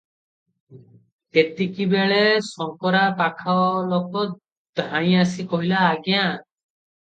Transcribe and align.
ତେତିକିବେଳେ 1.37 2.17
ଶଙ୍କରା 2.47 3.03
ପାଖଲୋକ 3.19 4.25
ଧାଇଁ 4.81 5.15
ଆସି 5.27 5.47
କହିଲା, 5.53 5.85
"ଆଜ୍ଞା! 5.93 6.25